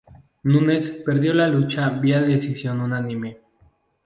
Nunes 0.41 0.89
perdió 1.05 1.31
la 1.31 1.47
lucha 1.47 1.87
vía 1.91 2.23
decisión 2.23 2.81
unánime. 2.81 3.37